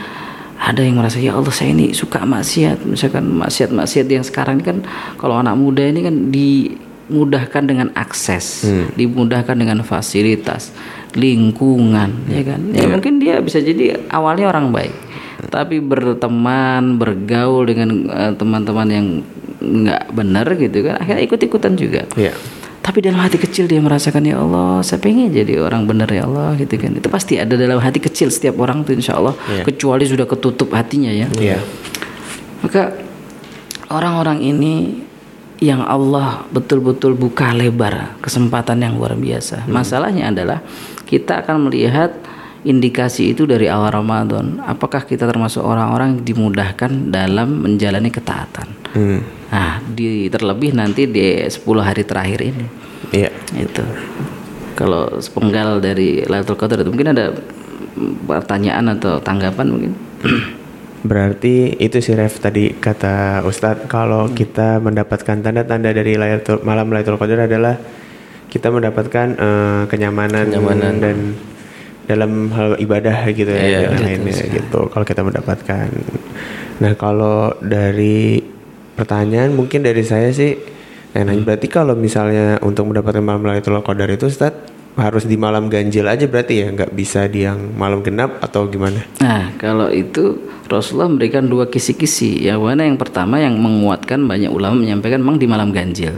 [0.59, 2.87] ada yang merasa ya Allah saya ini suka maksiat.
[2.87, 4.79] Misalkan maksiat-maksiat yang sekarang ini kan
[5.19, 8.65] kalau anak muda ini kan dimudahkan dengan akses
[8.95, 10.71] dimudahkan dengan fasilitas
[11.15, 12.61] lingkungan ya kan?
[12.71, 14.95] Ya mungkin dia bisa jadi awalnya orang baik
[15.51, 19.07] tapi berteman bergaul dengan eh, teman-teman yang
[19.65, 22.05] nggak benar gitu kan akhirnya ikut-ikutan juga.
[22.15, 22.37] Iya.
[22.85, 26.53] Tapi dalam hati kecil dia merasakan ya Allah saya pengen jadi orang benar ya Allah
[26.61, 26.93] gitu kan.
[26.93, 29.33] Itu pasti ada dalam hati kecil setiap orang tuh insya Allah.
[29.49, 29.65] Iya.
[29.65, 31.25] kecuali sudah ketutup hatinya ya.
[31.33, 31.65] Iya.
[32.61, 32.93] maka
[33.89, 35.01] orang-orang ini
[35.65, 39.65] yang Allah betul-betul buka lebar kesempatan yang luar biasa.
[39.65, 40.61] Masalahnya adalah
[41.09, 42.13] kita akan melihat
[42.65, 44.59] indikasi itu dari awal Ramadan.
[44.65, 48.69] Apakah kita termasuk orang-orang yang dimudahkan dalam menjalani ketaatan?
[48.95, 49.21] Hmm.
[49.51, 52.67] nah di terlebih nanti di 10 hari terakhir ini.
[53.15, 53.31] Iya.
[53.55, 53.85] itu.
[54.75, 57.31] Kalau sepenggal dari Lailatul Qadar itu mungkin ada
[58.27, 59.93] pertanyaan atau tanggapan mungkin?
[61.09, 63.87] Berarti itu sih Ref tadi kata Ustadz.
[63.87, 67.79] Kalau kita mendapatkan tanda-tanda dari Lailatul malam Lailatul Qadar adalah
[68.51, 70.51] kita mendapatkan eh, kenyamanan,
[70.99, 71.17] dan
[72.05, 75.89] dalam hal ibadah gitu ya Iya, dan lainnya gitu kalau kita mendapatkan.
[76.81, 78.43] Nah, kalau dari
[78.95, 80.55] pertanyaan mungkin dari saya sih
[81.15, 85.67] yang nanya, berarti kalau misalnya untuk mendapatkan malam Lailatul Qadar itu Ustadz harus di malam
[85.67, 89.03] ganjil aja berarti ya nggak bisa di yang malam genap atau gimana?
[89.19, 90.39] Nah, kalau itu
[90.71, 92.47] Rasulullah memberikan dua kisi-kisi.
[92.47, 96.15] Yang mana yang pertama yang menguatkan banyak ulama menyampaikan memang di malam ganjil.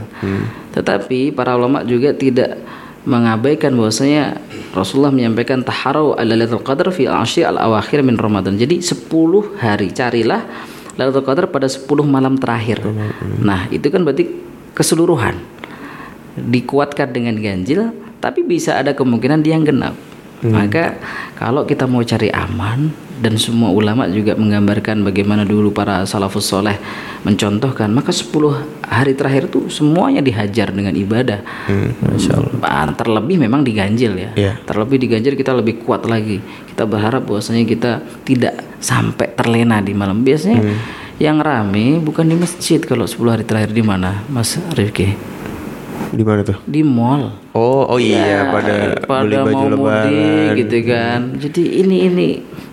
[0.73, 2.61] Tetapi para ulama juga tidak
[3.07, 4.43] mengabaikan bahwasanya
[4.75, 8.59] Rasulullah menyampaikan taharau ala Lailatul Qadar fi ashri al awakhir min Ramadan.
[8.59, 9.07] Jadi 10
[9.63, 10.43] hari carilah
[10.99, 12.83] Lailatul Qadar pada 10 malam terakhir.
[13.39, 14.27] Nah, itu kan berarti
[14.75, 15.39] keseluruhan.
[16.37, 19.95] Dikuatkan dengan ganjil, tapi bisa ada kemungkinan dia yang genap.
[20.53, 21.01] Maka
[21.33, 26.77] kalau kita mau cari aman dan semua ulama juga menggambarkan bagaimana dulu para salafus soleh
[27.25, 31.41] mencontohkan, maka 10 hari terakhir itu semuanya dihajar dengan ibadah.
[31.41, 31.89] Ah,
[32.97, 34.31] Terlebih memang diganjil ya.
[34.33, 34.53] Iya.
[34.65, 36.41] Terlebih diganjil kita lebih kuat lagi.
[36.41, 37.91] Kita berharap bahwasanya kita
[38.25, 40.21] tidak sampai terlena di malam.
[40.21, 40.61] Biasanya
[41.17, 45.17] yang rame bukan di masjid kalau 10 hari terakhir di mana, Mas Rifki?
[46.13, 46.57] Di mana tuh?
[46.63, 50.05] Di mall Oh, oh iya, pada, beli pada baju mau lebaran.
[50.05, 51.19] mudik gitu kan.
[51.41, 52.27] Jadi ini ini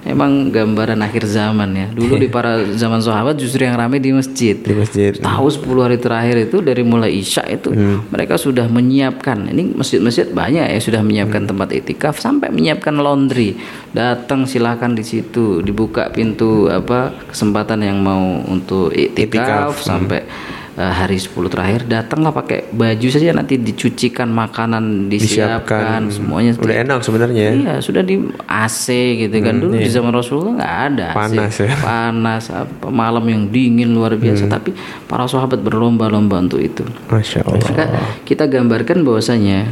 [0.05, 1.87] memang gambaran akhir zaman ya.
[1.90, 4.53] Dulu di para zaman sahabat justru yang ramai di masjid.
[4.55, 5.17] Di masjid.
[5.17, 8.05] Tahu 10 hari terakhir itu dari mulai Isya itu Hmm.
[8.09, 9.49] mereka sudah menyiapkan.
[9.49, 11.51] Ini masjid-masjid banyak ya sudah menyiapkan Hmm.
[11.51, 13.57] tempat itikaf sampai menyiapkan laundry.
[13.90, 20.63] Datang silakan di situ dibuka pintu apa kesempatan yang mau untuk Itikaf, itikaf sampai eh,
[20.74, 27.42] hari 10 terakhir datanglah pakai baju saja nanti dicucikan makanan disiapkan, semuanya Udah enak sebenarnya
[27.46, 27.52] ya.
[27.54, 28.18] Iya, sudah di
[28.50, 28.87] AC
[29.22, 29.54] gitu kan.
[29.62, 31.14] Dulu di zaman Rasulullah nggak ada AC.
[31.14, 31.14] Hmm, iya.
[31.14, 31.68] Panas ya.
[31.70, 31.82] Hmm.
[31.87, 34.50] Panas, apa, malam yang dingin luar biasa.
[34.50, 34.74] Tapi
[35.06, 36.82] para sahabat berlomba-lomba untuk itu.
[37.06, 37.70] Masya Allah.
[37.70, 37.84] Maka
[38.26, 39.70] kita gambarkan bahwasanya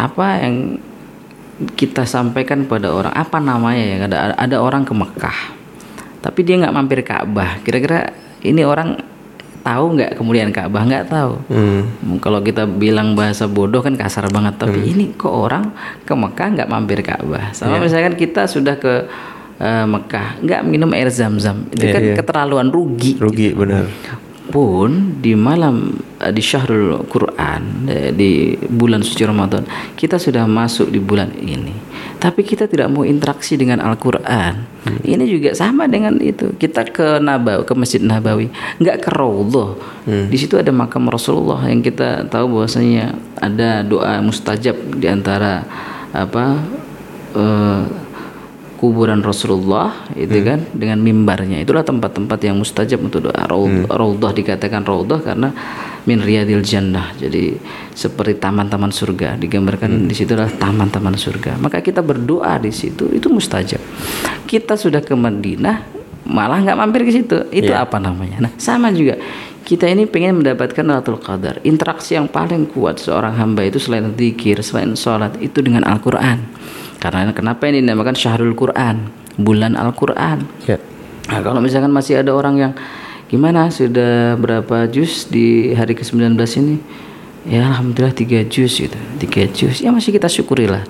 [0.00, 0.80] apa yang
[1.74, 5.38] kita sampaikan pada orang apa namanya ya ada ada orang ke Mekah
[6.22, 8.14] tapi dia nggak mampir Ka'bah kira-kira
[8.46, 9.17] ini orang
[9.60, 10.82] tahu nggak kemudian Ka'bah?
[10.82, 11.32] Nggak tahu.
[11.48, 11.82] Hmm.
[12.18, 14.56] kalau kita bilang bahasa bodoh kan kasar banget.
[14.56, 15.70] Tapi ini kok orang
[16.02, 17.52] ke Mekah nggak mampir Ka'bah?
[17.52, 19.06] Sama misalkan kita sudah ke
[19.58, 21.66] eh, Mekah nggak minum air zam-zam.
[21.68, 22.14] Itu Iya, kan iya.
[22.14, 23.86] keterlaluan rugi Rugi benar.
[24.48, 29.62] pun di malam di syahrul Quran eh, di bulan suci Ramadan
[29.94, 31.70] kita sudah masuk di bulan ini.
[32.18, 34.66] Tapi kita tidak mau interaksi dengan Al-Quran.
[35.06, 36.50] Ini juga sama dengan itu.
[36.58, 38.50] Kita ke Nabawi ke Masjid Nabawi.
[38.82, 39.78] Nggak ke Raudhah.
[40.26, 45.62] Di situ ada makam Rasulullah yang kita tahu bahwasanya ada doa mustajab di antara
[46.10, 46.58] apa
[47.38, 47.82] eh,
[48.78, 51.62] kuburan Rasulullah itu kan dengan mimbarnya.
[51.62, 53.42] Itulah tempat-tempat yang mustajab untuk doa.
[53.46, 55.50] Raud- Raudhah dikatakan Raudhah karena
[56.08, 57.12] min riyadil jannah.
[57.20, 57.52] Jadi
[57.92, 59.36] seperti taman-taman surga.
[59.36, 61.60] Digambarkan di situ adalah taman-taman surga.
[61.60, 63.80] Maka kita berdoa di situ itu mustajab.
[64.48, 67.44] Kita sudah ke Madinah malah nggak mampir ke situ.
[67.52, 67.84] Itu Iya.
[67.84, 68.48] apa namanya?
[68.48, 69.20] Nah, sama juga
[69.68, 71.60] kita ini pengen mendapatkan Lailatul Qadar.
[71.60, 76.40] Interaksi yang paling kuat seorang hamba itu selain zikir, selain sholat itu dengan Al-Qur'an.
[76.96, 80.48] Karena kenapa ini dinamakan Syahrul Quran, bulan Al-Qur'an.
[80.64, 80.80] Ya.
[81.28, 82.72] Nah, kalau misalkan masih ada orang yang
[83.28, 86.76] gimana sudah berapa juz di hari ke-19 ini?
[87.48, 88.98] Ya alhamdulillah tiga juz gitu.
[89.16, 89.80] Tiga juz.
[89.80, 90.84] Ya masih kita syukuri lah.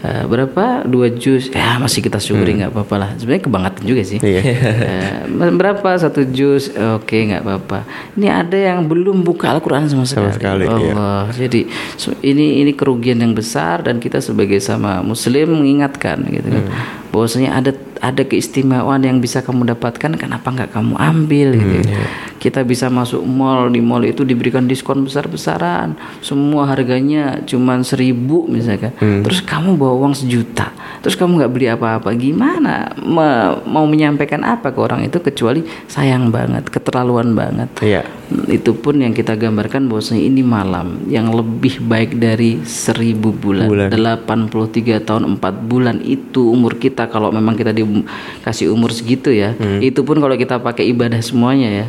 [0.00, 0.80] Eh, berapa?
[0.88, 1.52] Dua juz.
[1.52, 3.10] Ya masih kita syukuri nggak apa-apa lah.
[3.20, 4.16] Sebenarnya kebangetan juga sih.
[4.16, 4.40] Iya.
[4.40, 6.72] Eh, berapa satu juz?
[6.96, 7.84] Oke, nggak apa-apa.
[8.16, 10.32] Ini ada yang belum buka Al-Qur'an sama sekali.
[10.32, 10.72] sekali, iya.
[10.96, 11.28] Allah.
[11.28, 11.68] Jadi
[12.00, 16.64] so- ini ini kerugian yang besar dan kita sebagai sama muslim mengingatkan gitu kan.
[17.08, 21.90] Bahwasanya ada ada keistimewaan yang bisa kamu dapatkan kenapa nggak kamu ambil gitu.
[22.38, 25.98] Kita bisa masuk mall di mall itu diberikan diskon besar-besaran.
[26.22, 28.94] Semua harganya cuman seribu misalkan.
[28.98, 30.70] Terus kamu bawa uang sejuta.
[30.98, 32.10] Terus kamu nggak beli apa-apa.
[32.14, 37.70] Gimana Me- mau menyampaikan apa ke orang itu kecuali sayang banget, keterlaluan banget.
[37.82, 38.02] Iya.
[38.46, 43.66] Itu pun yang kita gambarkan bahwasanya ini malam yang lebih baik dari seribu bulan.
[43.66, 43.88] Bulan.
[43.90, 49.54] 83 tahun 4 bulan itu umur kita kalau memang kita dikasih umur segitu ya.
[49.78, 51.86] Itu pun kalau kita pakai ibadah semuanya ya.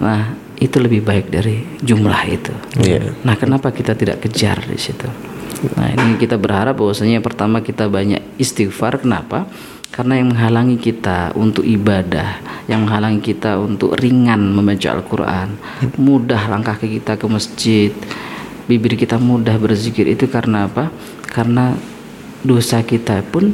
[0.00, 2.52] Nah, itu lebih baik dari jumlah itu.
[2.80, 3.12] Iya.
[3.20, 5.04] Nah, kenapa kita tidak kejar di situ?
[5.76, 9.04] Nah, ini kita berharap bahwasanya yang pertama kita banyak istighfar.
[9.04, 9.44] Kenapa?
[9.90, 12.38] Karena yang menghalangi kita untuk ibadah,
[12.70, 15.58] yang menghalangi kita untuk ringan membaca Al-Qur'an,
[15.98, 17.90] mudah langkah kaki kita ke masjid,
[18.70, 20.94] bibir kita mudah berzikir itu karena apa?
[21.26, 21.74] Karena
[22.46, 23.50] dosa kita pun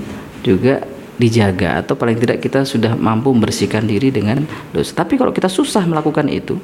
[0.47, 5.03] juga dijaga atau paling tidak kita sudah mampu membersihkan diri dengan dosa.
[5.03, 6.61] Tapi kalau kita susah melakukan itu,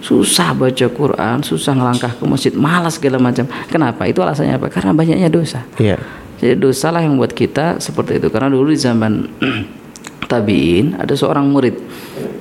[0.00, 3.44] susah baca Quran, susah ngelangkah ke masjid, malas segala macam.
[3.68, 4.08] Kenapa?
[4.08, 4.72] Itu alasannya apa?
[4.72, 5.62] Karena banyaknya dosa.
[5.78, 6.00] Iya.
[6.36, 8.28] Jadi dosalah yang buat kita seperti itu.
[8.28, 9.12] Karena dulu di zaman
[10.26, 11.78] tabiin ada seorang murid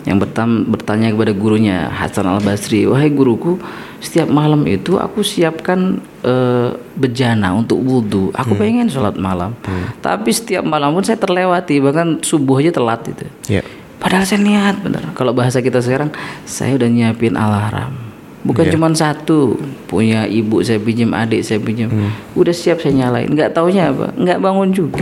[0.06, 3.58] yang bertam- bertanya kepada gurunya Hasan Al Basri, wahai guruku,
[3.98, 8.30] setiap malam itu aku siapkan eh, bejana untuk wudhu.
[8.38, 9.58] Aku pengen sholat malam,
[10.06, 13.26] tapi setiap malam pun saya terlewati, bahkan subuh aja telat itu.
[13.50, 13.64] Iya.
[13.98, 15.02] Padahal saya niat bener.
[15.18, 16.14] Kalau bahasa kita sekarang,
[16.46, 18.06] saya udah nyiapin alarm.
[18.46, 19.58] Bukan cuma satu,
[19.90, 21.90] punya ibu saya pinjam, adik saya pinjam.
[22.38, 23.26] Udah siap saya nyalain.
[23.26, 24.14] Nggak taunya apa?
[24.14, 25.02] Nggak bangun juga.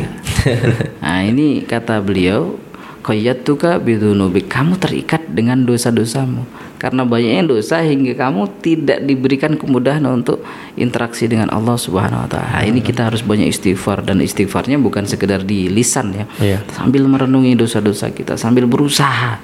[1.04, 2.56] nah ini kata beliau,
[3.04, 4.48] qayyatuka bidunubik.
[4.48, 6.48] Kamu terikat dengan dosa-dosamu.
[6.80, 10.44] Karena banyaknya dosa hingga kamu tidak diberikan kemudahan untuk
[10.76, 12.60] interaksi dengan Allah Subhanahu wa taala.
[12.68, 16.26] Ini kita harus banyak istighfar dan istighfarnya bukan sekedar di lisan ya.
[16.44, 16.60] Iya.
[16.76, 19.39] Sambil merenungi dosa-dosa kita, sambil berusaha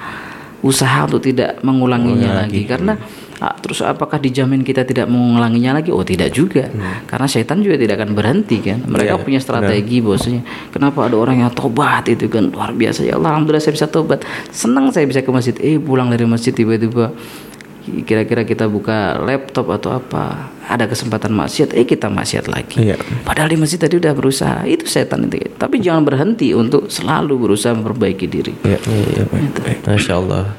[0.60, 2.67] usaha untuk tidak mengulanginya lagi.
[2.67, 3.00] Karena
[3.39, 5.95] terus apakah dijamin kita tidak mengulanginya lagi?
[5.95, 6.67] Oh, tidak juga.
[7.08, 8.84] Karena setan juga tidak akan berhenti kan.
[8.84, 10.43] Mereka punya strategi bosnya.
[10.75, 14.28] Kenapa ada orang yang tobat itu kan luar biasa ya Allah, alhamdulillah saya bisa tobat.
[14.52, 15.56] Senang saya bisa ke masjid.
[15.63, 17.15] Eh, pulang dari masjid tiba-tiba
[18.06, 23.02] kira-kira kita buka laptop atau apa ada kesempatan maksiat eh kita maksiat lagi Iya.
[23.25, 27.73] padahal di masjid tadi udah berusaha itu setan itu tapi jangan berhenti untuk selalu berusaha
[27.73, 28.78] memperbaiki diri Iya.
[28.86, 29.23] Iya.
[29.25, 29.80] baik, baik.
[29.89, 30.54] Masya Allah.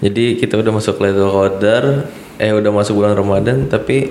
[0.00, 1.84] Jadi kita udah masuk Lailatul Qadar,
[2.40, 4.10] eh udah masuk bulan Ramadan, tapi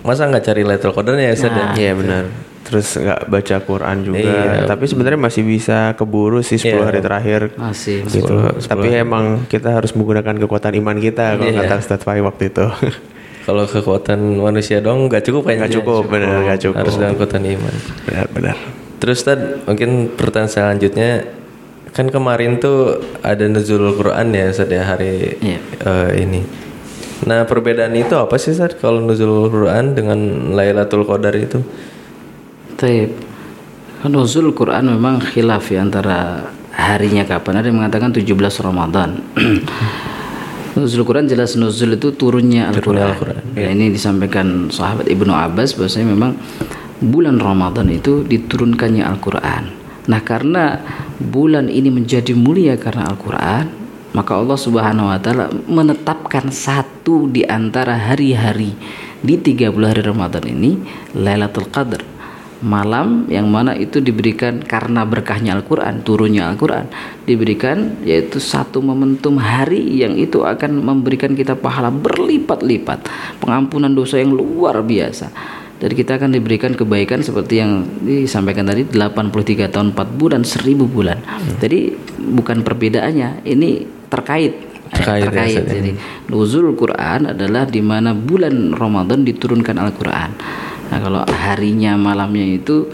[0.00, 1.66] masa nggak cari Lailatul Qadarnya ya Ustaz ya?
[1.76, 2.24] Iya benar.
[2.64, 4.24] Terus nggak baca Quran juga.
[4.24, 4.64] Iya.
[4.64, 6.80] Tapi sebenarnya masih bisa keburu sih 10 Iya.
[6.82, 7.40] hari terakhir.
[7.54, 8.34] masih Gitu.
[8.64, 11.68] Tapi emang kita harus menggunakan kekuatan iman kita kalau Iya.
[11.68, 12.64] kata Ustadz Fahim waktu itu.
[13.44, 15.68] Kalau kekuatan manusia dong nggak cukup kayaknya.
[15.68, 16.80] Nggak cukup, benar nggak cukup.
[16.80, 17.74] Harus dengan kekuatan iman.
[18.08, 18.56] Benar-benar.
[18.96, 21.10] Terus Tad, mungkin pertanyaan selanjutnya
[21.92, 25.60] kan kemarin tuh ada nuzulul Quran ya Ustaz ya hari Iya.
[25.60, 26.40] eh, ini.
[27.22, 30.18] Nah perbedaan itu apa sih Ustaz kalau nuzulul Quran dengan
[30.52, 31.62] Lailatul Qadar itu?
[32.74, 33.14] Taib.
[34.04, 37.62] Nuzul Quran memang khilaf ya antara harinya kapan.
[37.62, 38.26] Ada yang mengatakan 17
[38.60, 39.22] Ramadan.
[40.74, 43.14] nuzul Quran jelas nuzul itu turunnya Al-Quran.
[43.54, 46.34] Ya, ini disampaikan sahabat Ibnu Abbas bahwasanya memang
[46.98, 49.70] bulan Ramadan itu diturunkannya Al-Quran.
[50.10, 50.82] Nah karena
[51.16, 53.83] bulan ini menjadi mulia karena Al-Quran,
[54.14, 58.72] maka Allah Subhanahu Wa Taala menetapkan satu di antara hari-hari
[59.20, 60.78] di 30 hari Ramadan ini
[61.18, 62.14] Lailatul Qadar
[62.64, 66.88] malam yang mana itu diberikan karena berkahnya Al-Quran turunnya Al-Quran
[67.28, 73.04] diberikan yaitu satu momentum hari yang itu akan memberikan kita pahala berlipat-lipat
[73.44, 75.28] pengampunan dosa yang luar biasa
[75.84, 81.20] dan kita akan diberikan kebaikan seperti yang disampaikan tadi 83 tahun 4 bulan 1000 bulan
[81.60, 81.92] jadi
[82.40, 85.64] bukan perbedaannya ini terkait Terkait ya, terkait.
[85.66, 85.74] Ya.
[85.80, 85.90] Jadi
[86.30, 90.30] nuzul Quran adalah di mana bulan Ramadan diturunkan Al-Quran.
[90.92, 92.86] Nah, kalau harinya malamnya itu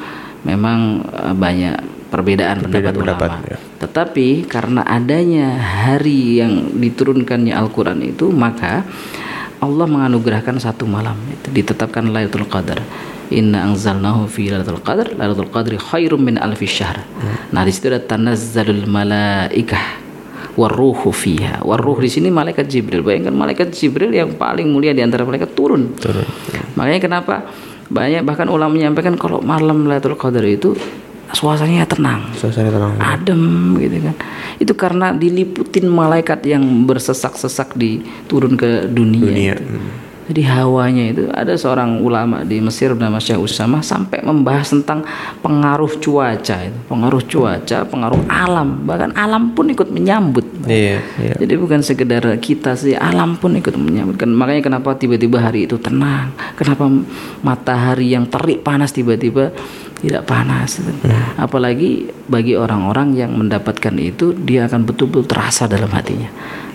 [0.46, 1.76] memang eh, banyak
[2.08, 3.50] perbedaan pendapat pendapat, ulama.
[3.52, 3.58] ya.
[3.84, 8.82] Tetapi karena adanya hari yang diturunkannya Al-Quran itu maka
[9.60, 12.80] Allah menganugerahkan satu malam itu ditetapkan Lailatul Qadar.
[13.28, 15.12] Inna anzalnahu fi Lailatul Qadar.
[15.12, 17.04] Lailatul Qadri khairum min alfi syahr.
[17.52, 20.00] Nah, di situ ada tanazzalul malaikah
[20.56, 21.60] waruhu fiha.
[21.60, 23.04] Waruh di sini malaikat Jibril.
[23.04, 25.92] Bayangkan malaikat Jibril yang paling mulia di antara malaikat turun.
[26.00, 26.24] Turun.
[26.80, 27.34] Makanya kenapa
[27.90, 30.72] banyak bahkan ulama menyampaikan kalau malam Lailatul Qadar itu
[31.30, 32.94] suasananya tenang Suasana tenang.
[32.98, 33.42] adem
[33.78, 34.16] gitu kan
[34.58, 39.64] itu karena diliputin malaikat yang bersesak-sesak di turun ke dunia, Dunia, itu.
[40.30, 45.02] Jadi hawanya itu ada seorang ulama di Mesir bernama Syekh Usama sampai membahas tentang
[45.42, 51.34] pengaruh cuaca itu pengaruh cuaca pengaruh alam bahkan alam pun ikut menyambut Iya, iya.
[51.40, 54.28] jadi bukan sekedar kita sih, alam pun ikut menyambutkan.
[54.28, 56.36] Makanya kenapa tiba-tiba hari itu tenang?
[56.52, 56.84] Kenapa
[57.40, 59.56] matahari yang terik panas tiba-tiba
[60.04, 60.84] tidak panas?
[61.40, 66.28] Apalagi bagi orang-orang yang mendapatkan itu, dia akan betul-betul terasa dalam hatinya,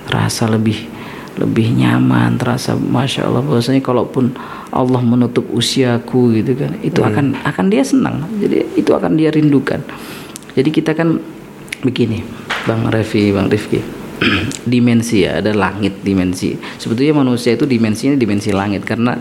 [0.09, 1.04] terasa lebih
[1.36, 4.36] lebih nyaman, terasa masya Allah bahwasanya kalaupun
[4.71, 8.24] Allah menutup usiaku gitu kan, itu akan akan dia senang.
[8.39, 9.84] Jadi itu akan dia rindukan.
[10.56, 11.19] Jadi kita kan
[11.84, 12.24] begini,
[12.63, 14.06] Bang Revi, Bang Rifki.
[14.71, 16.56] dimensi ya, ada langit dimensi.
[16.56, 19.15] Sebetulnya manusia itu dimensinya dimensi langit karena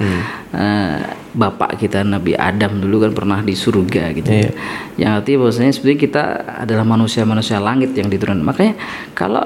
[0.54, 0.98] eh,
[1.34, 4.30] bapak kita Nabi Adam dulu kan pernah di surga gitu.
[4.30, 4.50] ya.
[4.94, 6.22] Yang artinya bahwasanya sebetulnya kita
[6.62, 8.46] adalah manusia-manusia langit yang diturunkan.
[8.46, 8.74] Makanya
[9.18, 9.42] kalau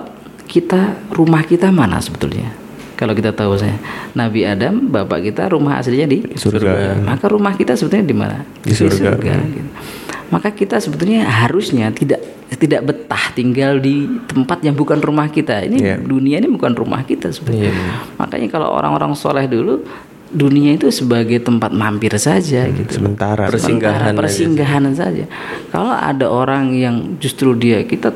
[0.49, 2.51] kita rumah kita mana sebetulnya?
[2.99, 3.79] Kalau kita tahu saya
[4.19, 6.99] Nabi Adam bapak kita rumah aslinya di Surga.
[6.99, 8.43] Maka rumah kita sebetulnya di mana?
[8.59, 9.15] Di surga.
[9.23, 9.71] gitu.
[10.35, 12.19] Maka kita sebetulnya harusnya tidak
[12.59, 15.63] tidak betah tinggal di tempat yang bukan rumah kita.
[15.63, 15.97] Ini Iya.
[16.03, 17.71] dunia ini bukan rumah kita sebetulnya.
[18.19, 19.87] Makanya kalau orang-orang soleh dulu
[20.29, 22.99] dunia itu sebagai tempat mampir saja gitu.
[23.01, 23.49] Sementara.
[23.49, 25.25] Persinggahan persinggahan saja.
[25.73, 28.13] Kalau ada orang yang justru dia kita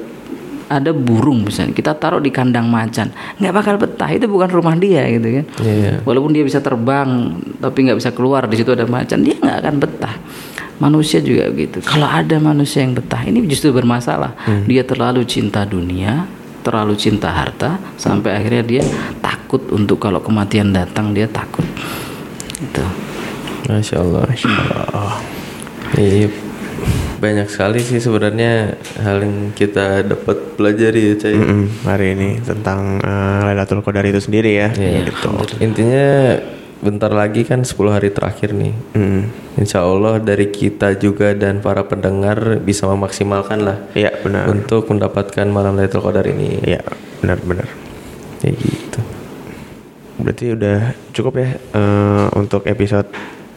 [0.73, 5.05] ada burung misalnya kita taruh di kandang macan nggak bakal betah itu bukan rumah dia
[5.13, 5.45] gitu kan.
[5.61, 5.93] Iya.
[6.09, 9.75] walaupun dia bisa terbang tapi nggak bisa keluar di situ ada macan dia nggak akan
[9.77, 10.17] betah.
[10.81, 14.35] Manusia juga gitu kalau ada manusia yang betah ini justru bermasalah.
[14.67, 16.27] Dia terlalu cinta dunia
[16.63, 18.83] terlalu cinta harta sampai akhirnya dia
[19.19, 21.67] takut untuk kalau kematian datang dia takut.
[22.63, 22.83] Itu
[23.67, 24.27] Masya Allah.
[25.99, 26.31] Iya,
[27.23, 31.39] banyak sekali sih sebenarnya hal yang kita dapat pelajari ya, Cai.
[31.39, 34.75] Mm-mm, hari ini tentang eh, Lailatul Qadar itu sendiri ya.
[34.75, 35.07] Iya.
[35.07, 35.31] Gitu.
[35.63, 36.35] Intinya
[36.83, 38.75] bentar lagi kan 10 hari terakhir nih.
[38.99, 39.23] Mm.
[39.55, 44.51] Insya Allah dari kita juga dan para pendengar bisa memaksimalkan lah Iya benar.
[44.51, 46.59] untuk mendapatkan malam Lailatul Qadar ini.
[46.67, 46.83] Iya
[47.23, 47.71] benar-benar.
[48.43, 49.01] Kayak gitu.
[50.19, 50.79] Berarti udah
[51.15, 53.07] cukup ya eh, untuk episode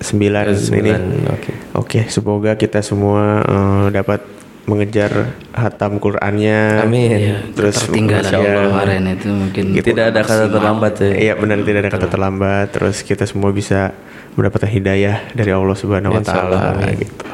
[0.06, 0.54] 9 ini.
[0.54, 1.02] Sembilan,
[1.34, 1.52] Oke.
[1.74, 6.86] Oke, semoga kita semua eh, dapat mengejar hatam Qur'annya.
[6.86, 7.54] Amin.
[7.54, 8.66] Terus tertinggal Masya Allah.
[8.74, 11.14] kemarin itu mungkin Tidak ada kata terlambat ya.
[11.14, 12.68] Iya benar tidak ada kata terlambat.
[12.74, 13.94] Terus kita semua bisa
[14.34, 17.26] mendapatkan hidayah dari Allah Subhanahu wa taala gitu.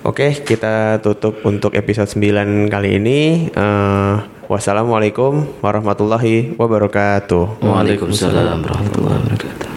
[0.00, 3.52] Oke, kita tutup untuk episode 9 kali ini.
[3.52, 4.14] Eh,
[4.48, 7.60] wassalamualaikum warahmatullahi wabarakatuh.
[7.60, 9.69] Waalaikumsalam warahmatullahi wabarakatuh